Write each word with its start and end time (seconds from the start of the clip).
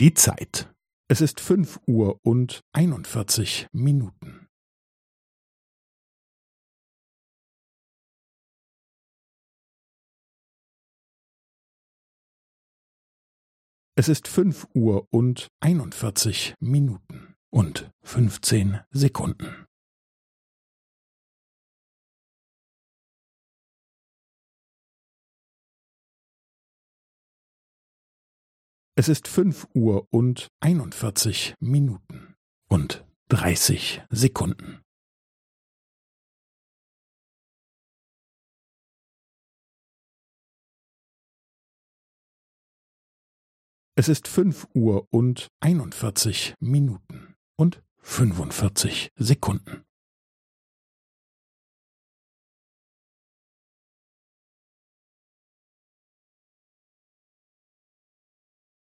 Die 0.00 0.14
Zeit. 0.14 0.72
Es 1.08 1.20
ist 1.20 1.40
fünf 1.40 1.80
Uhr 1.88 2.20
und 2.22 2.60
einundvierzig 2.72 3.66
Minuten. 3.72 4.46
Es 13.96 14.08
ist 14.08 14.28
fünf 14.28 14.68
Uhr 14.72 15.08
und 15.10 15.48
einundvierzig 15.58 16.54
Minuten 16.60 17.34
und 17.50 17.90
fünfzehn 18.04 18.78
Sekunden. 18.92 19.67
Es 29.00 29.06
ist 29.06 29.28
fünf 29.28 29.68
Uhr 29.74 30.08
und 30.10 30.48
einundvierzig 30.58 31.54
Minuten 31.60 32.34
und 32.68 33.06
dreißig 33.28 34.02
Sekunden. 34.10 34.82
Es 43.94 44.08
ist 44.08 44.26
fünf 44.26 44.66
Uhr 44.74 45.06
und 45.12 45.46
einundvierzig 45.60 46.56
Minuten 46.58 47.36
und 47.56 47.84
fünfundvierzig 47.98 49.12
Sekunden. 49.14 49.84